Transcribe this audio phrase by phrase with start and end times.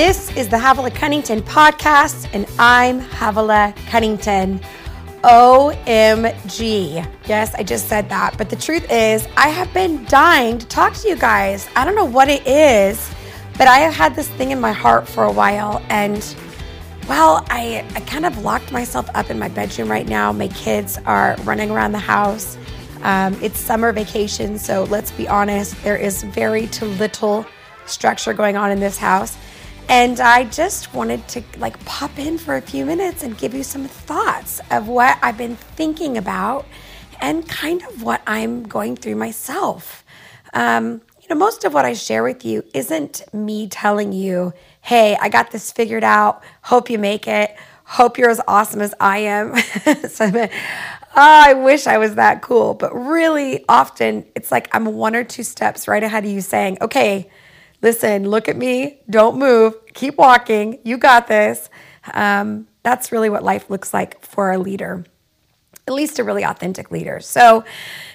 [0.00, 4.58] This is the Havilah Cunnington podcast, and I'm Havilah Cunnington.
[5.22, 7.06] OMG.
[7.28, 8.38] Yes, I just said that.
[8.38, 11.68] But the truth is, I have been dying to talk to you guys.
[11.76, 13.10] I don't know what it is,
[13.58, 15.84] but I have had this thing in my heart for a while.
[15.90, 16.34] And
[17.06, 20.32] well, I, I kind of locked myself up in my bedroom right now.
[20.32, 22.56] My kids are running around the house.
[23.02, 27.44] Um, it's summer vacation, so let's be honest, there is very too little
[27.84, 29.36] structure going on in this house.
[29.90, 33.64] And I just wanted to like pop in for a few minutes and give you
[33.64, 36.64] some thoughts of what I've been thinking about
[37.20, 40.04] and kind of what I'm going through myself.
[40.54, 45.18] Um, you know, most of what I share with you isn't me telling you, hey,
[45.20, 46.44] I got this figured out.
[46.62, 47.56] Hope you make it.
[47.82, 49.56] Hope you're as awesome as I am.
[50.08, 50.48] so, oh,
[51.16, 52.74] I wish I was that cool.
[52.74, 56.78] But really, often it's like I'm one or two steps right ahead of you saying,
[56.80, 57.28] okay,
[57.82, 61.68] listen, look at me, don't move, keep walking, you got this.
[62.14, 65.04] Um, that's really what life looks like for a leader,
[65.86, 67.20] at least a really authentic leader.
[67.20, 67.64] So,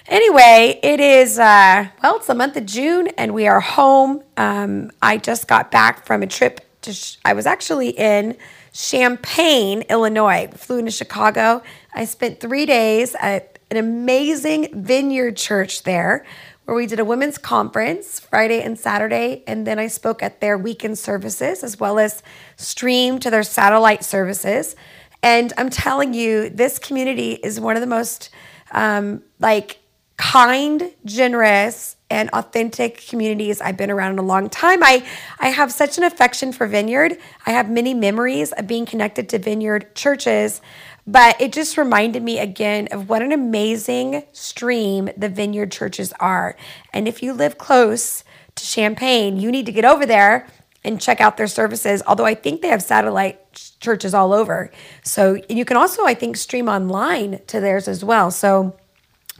[0.06, 4.22] anyway, it is, uh, well, it's the month of June and we are home.
[4.36, 8.36] Um, I just got back from a trip to, sh- I was actually in
[8.72, 11.62] Champaign, Illinois, flew into Chicago.
[11.94, 16.24] I spent three days at an amazing vineyard church there
[16.66, 19.42] where we did a women's conference Friday and Saturday.
[19.46, 22.22] And then I spoke at their weekend services as well as
[22.56, 24.76] streamed to their satellite services.
[25.22, 28.30] And I'm telling you, this community is one of the most
[28.72, 29.78] um, like
[30.16, 34.82] kind, generous, and authentic communities I've been around in a long time.
[34.82, 35.04] I,
[35.38, 37.18] I have such an affection for Vineyard.
[37.46, 40.60] I have many memories of being connected to Vineyard churches.
[41.06, 46.56] But it just reminded me again of what an amazing stream the vineyard churches are.
[46.92, 48.24] And if you live close
[48.56, 50.48] to Champaign, you need to get over there
[50.82, 52.02] and check out their services.
[52.06, 53.40] Although I think they have satellite
[53.80, 54.72] churches all over.
[55.04, 58.32] So you can also, I think, stream online to theirs as well.
[58.32, 58.76] So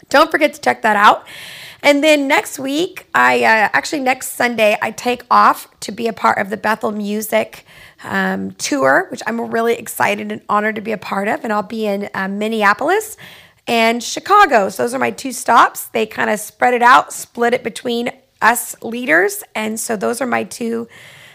[0.08, 1.26] don't forget to check that out.
[1.82, 6.12] And then next week, I uh, actually next Sunday, I take off to be a
[6.12, 7.64] part of the Bethel Music
[8.02, 11.44] um, tour, which I'm really excited and honored to be a part of.
[11.44, 13.16] And I'll be in uh, Minneapolis
[13.66, 14.68] and Chicago.
[14.68, 15.86] So those are my two stops.
[15.88, 19.42] They kind of spread it out, split it between us leaders.
[19.54, 20.88] And so those are my two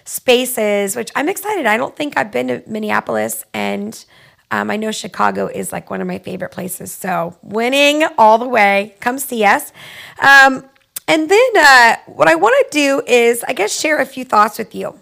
[0.05, 1.66] spaces, which I'm excited.
[1.66, 4.03] I don't think I've been to Minneapolis and
[4.51, 6.91] um, I know Chicago is like one of my favorite places.
[6.91, 8.95] So winning all the way.
[9.00, 9.72] Come see us.
[10.19, 10.66] Um,
[11.07, 14.57] and then uh, what I want to do is, I guess, share a few thoughts
[14.57, 15.00] with you.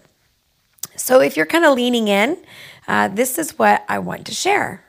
[0.96, 2.38] So if you're kind of leaning in,
[2.86, 4.84] uh, this is what I want to share.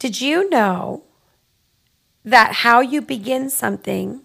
[0.00, 1.04] Did you know
[2.24, 4.22] that how you begin something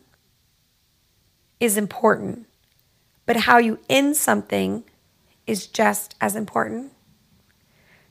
[1.59, 2.47] is important,
[3.25, 4.83] but how you end something
[5.45, 6.91] is just as important?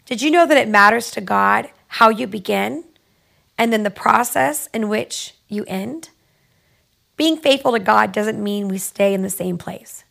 [0.08, 2.84] Did you know that it matters to God how you begin
[3.58, 6.08] and then the process in which you end?
[7.18, 10.04] Being faithful to God doesn't mean we stay in the same place.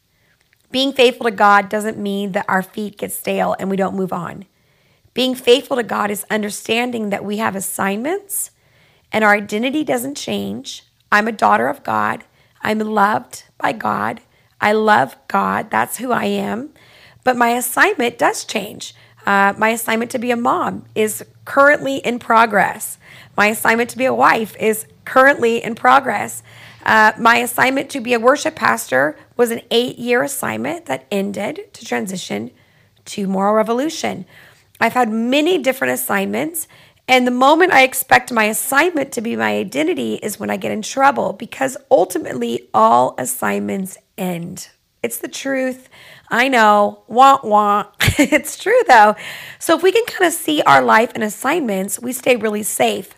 [0.70, 4.14] Being faithful to God doesn't mean that our feet get stale and we don't move
[4.14, 4.46] on.
[5.16, 8.52] Being faithful to God is understanding that we have assignments
[9.12, 10.84] and our identity doesn't change.
[11.12, 12.24] I'm a daughter of God.
[12.62, 14.22] I'm loved by God.
[14.62, 15.72] I love God.
[15.72, 16.70] That's who I am.
[17.24, 18.94] But my assignment does change.
[19.28, 22.98] Uh, my assignment to be a mom is currently in progress.
[23.36, 26.42] My assignment to be a wife is currently in progress.
[26.86, 31.74] Uh, my assignment to be a worship pastor was an eight year assignment that ended
[31.74, 32.52] to transition
[33.04, 34.26] to Moral Revolution.
[34.80, 36.70] I've had many different assignments,
[37.06, 40.72] and the moment I expect my assignment to be my identity is when I get
[40.72, 44.70] in trouble because ultimately all assignments end.
[45.04, 45.90] It's the truth.
[46.30, 47.88] I know, wah wah.
[48.02, 49.16] it's true though.
[49.60, 53.14] So if we can kind of see our life and assignments, we stay really safe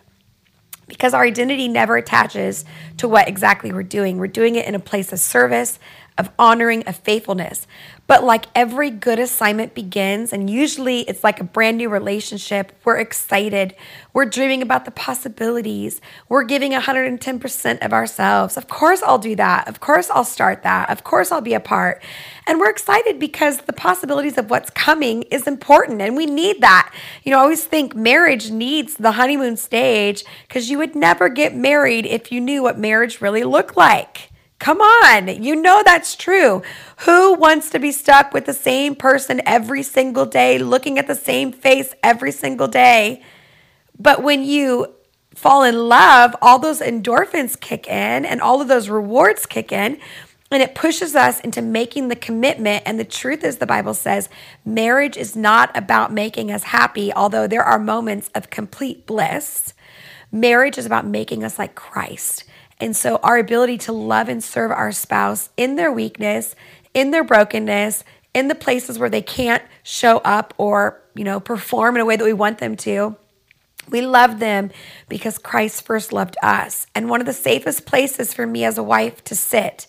[0.86, 2.64] because our identity never attaches
[2.98, 4.18] to what exactly we're doing.
[4.18, 5.78] We're doing it in a place of service,
[6.20, 7.66] of honoring, of faithfulness.
[8.06, 12.98] But like every good assignment begins, and usually it's like a brand new relationship, we're
[12.98, 13.74] excited.
[14.12, 16.00] We're dreaming about the possibilities.
[16.28, 18.56] We're giving 110% of ourselves.
[18.56, 19.68] Of course, I'll do that.
[19.68, 20.90] Of course, I'll start that.
[20.90, 22.02] Of course, I'll be a part.
[22.48, 26.92] And we're excited because the possibilities of what's coming is important, and we need that.
[27.22, 31.54] You know, I always think marriage needs the honeymoon stage because you would never get
[31.54, 34.29] married if you knew what marriage really looked like.
[34.60, 36.62] Come on, you know that's true.
[36.98, 41.14] Who wants to be stuck with the same person every single day, looking at the
[41.14, 43.22] same face every single day?
[43.98, 44.94] But when you
[45.34, 49.98] fall in love, all those endorphins kick in and all of those rewards kick in.
[50.52, 52.82] and it pushes us into making the commitment.
[52.84, 54.28] And the truth is, the Bible says
[54.64, 59.74] marriage is not about making us happy, although there are moments of complete bliss.
[60.32, 62.44] Marriage is about making us like Christ.
[62.80, 66.54] And so, our ability to love and serve our spouse in their weakness,
[66.94, 68.04] in their brokenness,
[68.34, 72.16] in the places where they can't show up or, you know, perform in a way
[72.16, 73.16] that we want them to.
[73.88, 74.70] We love them
[75.08, 76.86] because Christ first loved us.
[76.94, 79.86] And one of the safest places for me as a wife to sit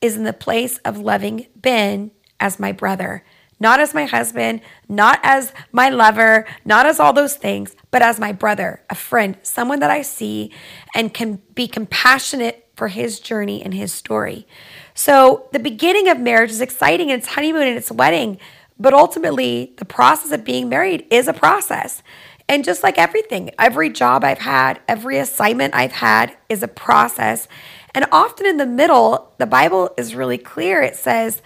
[0.00, 3.24] is in the place of loving Ben as my brother,
[3.60, 8.20] not as my husband, not as my lover, not as all those things, but as
[8.20, 10.52] my brother, a friend, someone that I see
[10.94, 14.46] and can be compassionate for his journey and his story.
[14.94, 18.38] So the beginning of marriage is exciting and it's honeymoon and it's wedding,
[18.78, 22.02] but ultimately the process of being married is a process.
[22.48, 27.46] And just like everything, every job I've had, every assignment I've had is a process.
[27.94, 30.80] And often in the middle, the Bible is really clear.
[30.80, 31.42] It says,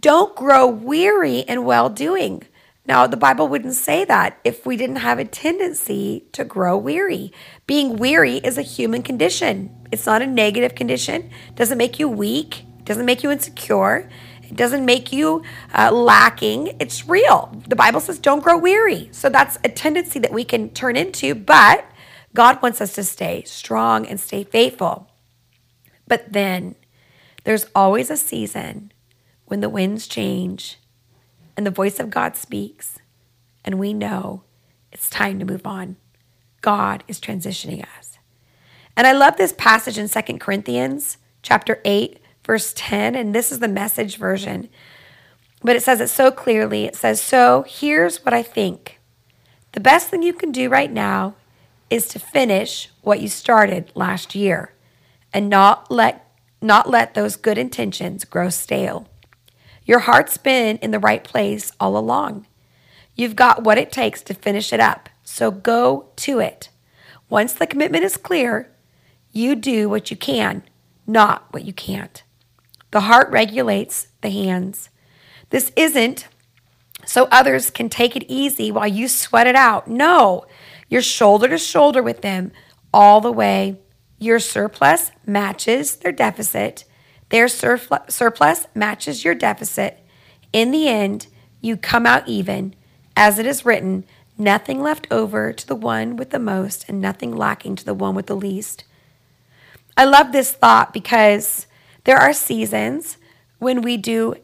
[0.00, 2.42] don't grow weary in well doing.
[2.86, 7.32] Now, the Bible wouldn't say that if we didn't have a tendency to grow weary.
[7.66, 9.70] Being weary is a human condition.
[9.92, 11.30] It's not a negative condition.
[11.48, 14.08] It doesn't make you weak, it doesn't make you insecure,
[14.42, 16.76] it doesn't make you uh, lacking.
[16.80, 17.54] It's real.
[17.68, 19.10] The Bible says don't grow weary.
[19.12, 21.84] So that's a tendency that we can turn into, but
[22.34, 25.10] God wants us to stay strong and stay faithful.
[26.08, 26.74] But then
[27.44, 28.92] there's always a season
[29.50, 30.78] when the winds change
[31.56, 33.00] and the voice of God speaks,
[33.64, 34.44] and we know
[34.92, 35.96] it's time to move on.
[36.60, 38.18] God is transitioning us.
[38.96, 43.58] And I love this passage in Second Corinthians chapter 8 verse 10 and this is
[43.58, 44.68] the message version.
[45.64, 46.84] But it says it so clearly.
[46.84, 49.00] It says, "So, here's what I think.
[49.72, 51.34] The best thing you can do right now
[51.90, 54.74] is to finish what you started last year
[55.32, 56.30] and not let
[56.62, 59.08] not let those good intentions grow stale.
[59.90, 62.46] Your heart's been in the right place all along.
[63.16, 65.08] You've got what it takes to finish it up.
[65.24, 66.68] So go to it.
[67.28, 68.70] Once the commitment is clear,
[69.32, 70.62] you do what you can,
[71.08, 72.22] not what you can't.
[72.92, 74.90] The heart regulates the hands.
[75.48, 76.28] This isn't
[77.04, 79.88] so others can take it easy while you sweat it out.
[79.88, 80.44] No,
[80.88, 82.52] you're shoulder to shoulder with them
[82.94, 83.80] all the way
[84.20, 86.84] your surplus matches their deficit.
[87.30, 90.04] Their surplus matches your deficit.
[90.52, 91.28] In the end,
[91.60, 92.74] you come out even.
[93.16, 94.04] As it is written,
[94.36, 98.14] nothing left over to the one with the most, and nothing lacking to the one
[98.14, 98.84] with the least.
[99.96, 101.66] I love this thought because
[102.04, 103.16] there are seasons
[103.58, 104.34] when we do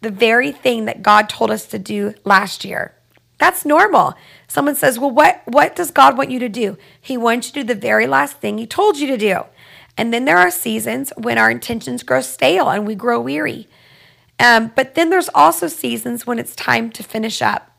[0.00, 2.94] the very thing that God told us to do last year.
[3.38, 4.14] That's normal.
[4.48, 6.76] Someone says, Well, what, what does God want you to do?
[7.00, 9.44] He wants you to do the very last thing He told you to do.
[9.96, 13.68] And then there are seasons when our intentions grow stale and we grow weary.
[14.38, 17.72] Um, but then there's also seasons when it's time to finish up.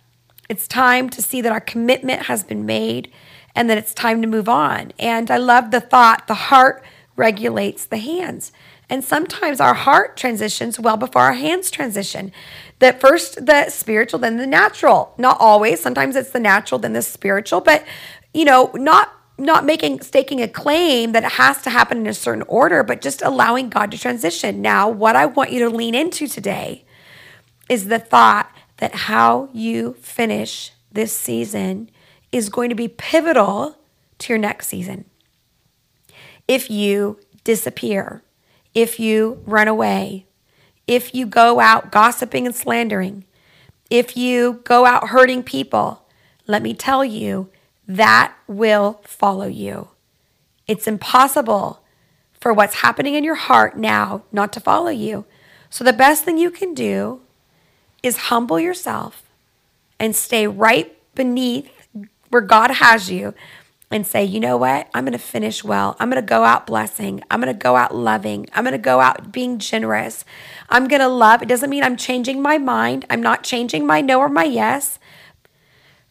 [0.50, 3.12] It's time to see that our commitment has been made
[3.56, 4.92] and that it's time to move on.
[4.98, 6.84] And I love the thought the heart
[7.16, 8.52] regulates the hands.
[8.90, 12.32] And sometimes our heart transitions well before our hands transition.
[12.80, 15.14] That first the spiritual, then the natural.
[15.18, 15.82] Not always.
[15.82, 17.60] Sometimes it's the natural, then the spiritual.
[17.60, 17.86] But
[18.34, 22.14] you know, not not making staking a claim that it has to happen in a
[22.14, 24.62] certain order, but just allowing God to transition.
[24.62, 26.86] Now, what I want you to lean into today
[27.70, 31.90] is the thought that how you finish this season
[32.32, 33.78] is going to be pivotal
[34.20, 35.06] to your next season.
[36.48, 38.24] If you disappear,
[38.74, 40.26] if you run away,
[40.88, 43.26] if you go out gossiping and slandering,
[43.90, 46.04] if you go out hurting people,
[46.46, 47.50] let me tell you,
[47.88, 49.90] that will follow you.
[50.68, 51.82] It's impossible
[52.34, 55.26] for what's happening in your heart now not to follow you.
[55.70, 57.22] So, the best thing you can do
[58.04, 59.24] is humble yourself
[60.00, 61.70] and stay right beneath
[62.30, 63.34] where God has you
[63.90, 64.90] and say, you know what?
[64.94, 65.96] I'm going to finish well.
[66.00, 67.24] I'm going to go out blessing.
[67.32, 68.48] I'm going to go out loving.
[68.54, 70.26] I'm going to go out being generous.
[70.70, 71.42] I'm going to love.
[71.42, 73.06] It doesn't mean I'm changing my mind.
[73.10, 75.00] I'm not changing my no or my yes,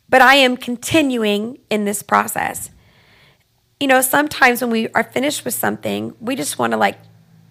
[0.09, 2.71] but I am continuing in this process.
[3.81, 6.99] You know, sometimes when we are finished with something, we just want to like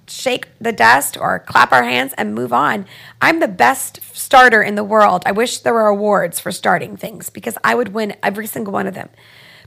[0.07, 2.85] shake the dust or clap our hands and move on.
[3.21, 5.23] I'm the best starter in the world.
[5.25, 8.87] I wish there were awards for starting things because I would win every single one
[8.87, 9.09] of them.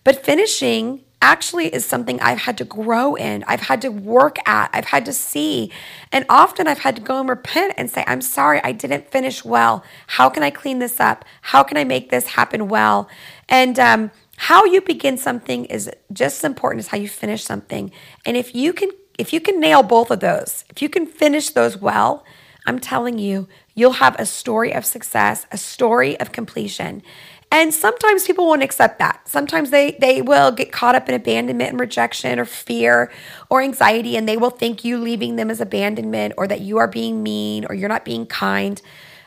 [0.05, 3.45] But finishing actually is something I've had to grow in.
[3.47, 4.71] I've had to work at.
[4.73, 5.73] I've had to see.
[6.13, 9.45] And often I've had to go and repent and say, I'm sorry, I didn't finish
[9.45, 9.85] well.
[10.07, 11.25] How can I clean this up?
[11.43, 13.09] How can I make this happen well?
[13.49, 17.91] And um, how you begin something is just as important as how you finish something.
[18.25, 21.51] And if you can if you can nail both of those, if you can finish
[21.51, 22.25] those well,
[22.67, 27.03] I'm telling you, you'll have a story of success, a story of completion.
[27.51, 29.27] And sometimes people won't accept that.
[29.27, 33.11] Sometimes they they will get caught up in abandonment and rejection or fear
[33.49, 36.89] or anxiety and they will think you leaving them is abandonment or that you are
[36.89, 38.83] being mean or you're not being kind.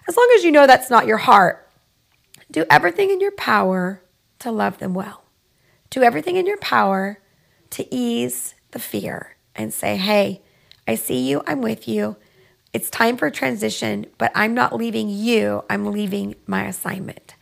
[0.08, 1.68] As long as you know that's not your heart,
[2.52, 4.04] do everything in your power
[4.40, 5.24] to love them well.
[5.90, 7.20] Do everything in your power
[7.72, 10.42] to ease the fear and say, "Hey,
[10.88, 11.42] I see you.
[11.48, 12.18] I'm with you.
[12.72, 15.64] It's time for transition, but I'm not leaving you.
[15.70, 17.36] I'm leaving my assignment."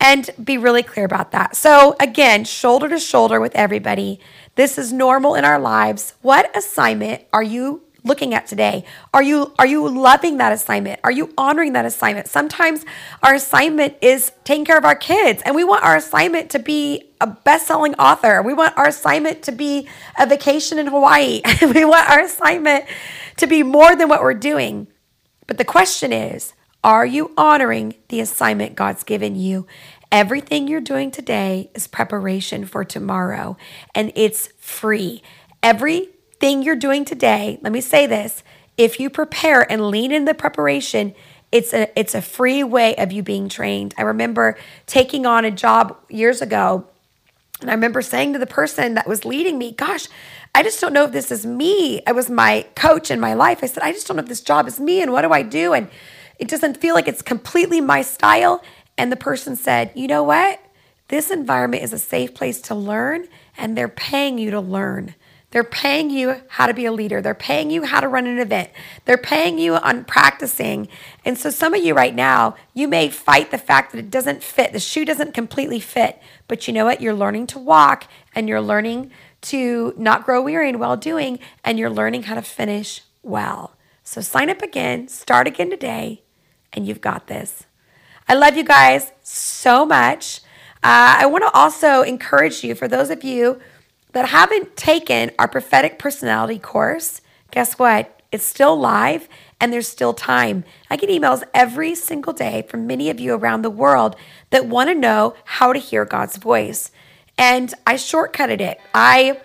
[0.00, 1.56] And be really clear about that.
[1.56, 4.20] So, again, shoulder to shoulder with everybody.
[4.54, 6.14] This is normal in our lives.
[6.22, 8.84] What assignment are you looking at today?
[9.12, 11.00] Are you are you loving that assignment?
[11.04, 12.28] Are you honoring that assignment?
[12.28, 12.84] Sometimes
[13.22, 17.10] our assignment is taking care of our kids and we want our assignment to be
[17.20, 18.42] a best-selling author.
[18.42, 19.88] We want our assignment to be
[20.18, 21.42] a vacation in Hawaii.
[21.62, 22.84] we want our assignment
[23.36, 24.88] to be more than what we're doing.
[25.46, 26.54] But the question is,
[26.84, 29.66] are you honoring the assignment God's given you?
[30.10, 33.56] Everything you're doing today is preparation for tomorrow,
[33.94, 35.22] and it's free.
[35.62, 38.42] Everything you're doing today, let me say this
[38.76, 41.14] if you prepare and lean in the preparation,
[41.50, 43.94] it's a it's a free way of you being trained.
[43.98, 44.56] I remember
[44.86, 46.86] taking on a job years ago
[47.60, 50.06] and I remember saying to the person that was leading me, gosh,
[50.54, 52.00] I just don't know if this is me.
[52.06, 53.60] I was my coach in my life.
[53.62, 55.42] I said, I just don't know if this job is me and what do I
[55.42, 55.72] do?
[55.72, 55.88] And
[56.38, 58.62] it doesn't feel like it's completely my style.
[58.96, 60.60] And the person said, You know what?
[61.08, 65.14] This environment is a safe place to learn, and they're paying you to learn.
[65.50, 67.22] They're paying you how to be a leader.
[67.22, 68.68] They're paying you how to run an event.
[69.06, 70.88] They're paying you on practicing.
[71.24, 74.42] And so, some of you right now, you may fight the fact that it doesn't
[74.42, 74.74] fit.
[74.74, 76.20] The shoe doesn't completely fit.
[76.48, 77.00] But you know what?
[77.00, 81.78] You're learning to walk and you're learning to not grow weary in well doing, and
[81.78, 83.74] you're learning how to finish well.
[84.02, 86.22] So, sign up again, start again today,
[86.72, 87.66] and you've got this.
[88.28, 90.40] I love you guys so much.
[90.82, 93.60] Uh, I want to also encourage you, for those of you
[94.12, 97.20] that haven't taken our prophetic personality course,
[97.50, 98.20] guess what?
[98.30, 99.28] It's still live
[99.60, 100.64] and there's still time.
[100.90, 104.16] I get emails every single day from many of you around the world
[104.50, 106.90] that want to know how to hear God's voice.
[107.38, 108.78] And I shortcutted it.
[108.94, 109.40] I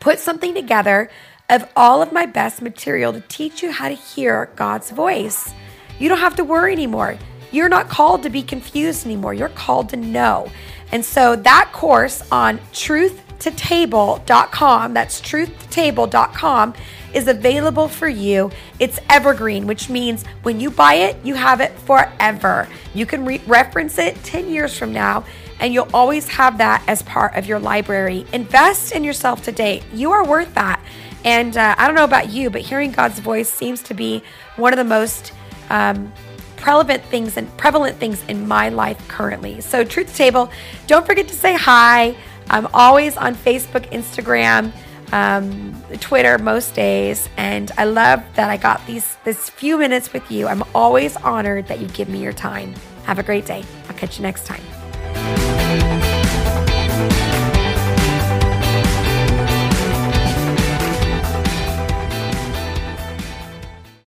[0.00, 1.10] put something together
[1.48, 5.52] of all of my best material to teach you how to hear God's voice.
[6.00, 7.18] You don't have to worry anymore.
[7.52, 9.34] You're not called to be confused anymore.
[9.34, 10.50] You're called to know.
[10.92, 16.74] And so that course on truthtotable.com, that's truthtotable.com,
[17.12, 18.50] is available for you.
[18.78, 22.68] It's evergreen, which means when you buy it, you have it forever.
[22.94, 25.24] You can re- reference it 10 years from now,
[25.58, 28.26] and you'll always have that as part of your library.
[28.32, 29.82] Invest in yourself today.
[29.92, 30.80] You are worth that.
[31.24, 34.22] And uh, I don't know about you, but hearing God's voice seems to be
[34.56, 35.32] one of the most
[35.70, 36.12] um,
[36.56, 39.60] prevalent things and prevalent things in my life currently.
[39.60, 40.50] So, Truth Table,
[40.86, 42.14] don't forget to say hi.
[42.50, 44.72] I'm always on Facebook, Instagram,
[45.12, 50.30] um, Twitter most days, and I love that I got these this few minutes with
[50.30, 50.46] you.
[50.46, 52.74] I'm always honored that you give me your time.
[53.04, 53.64] Have a great day.
[53.88, 54.79] I'll catch you next time.